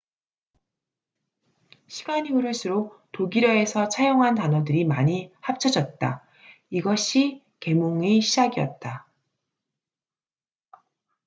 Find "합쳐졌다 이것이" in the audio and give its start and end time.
5.41-7.43